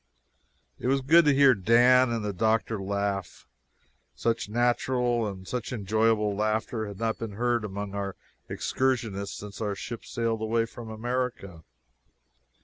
It 0.79 0.87
was 0.87 1.01
good 1.01 1.25
to 1.25 1.31
hear 1.35 1.53
Dan 1.53 2.09
and 2.09 2.25
the 2.25 2.33
doctor 2.33 2.81
laugh 2.81 3.45
such 4.15 4.49
natural 4.49 5.27
and 5.27 5.47
such 5.47 5.71
enjoyable 5.71 6.35
laughter 6.35 6.87
had 6.87 6.97
not 6.97 7.19
been 7.19 7.33
heard 7.33 7.63
among 7.63 7.93
our 7.93 8.15
excursionists 8.49 9.37
since 9.37 9.61
our 9.61 9.75
ship 9.75 10.03
sailed 10.03 10.41
away 10.41 10.65
from 10.65 10.89
America. 10.89 11.63